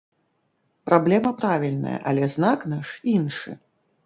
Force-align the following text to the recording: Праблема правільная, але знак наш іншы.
Праблема 0.87 1.33
правільная, 1.41 1.93
але 2.13 2.23
знак 2.37 2.59
наш 2.73 2.87
іншы. 3.15 3.51